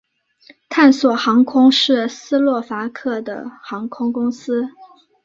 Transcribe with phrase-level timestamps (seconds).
[0.67, 4.67] 探索航空是斯洛伐克的航空公司。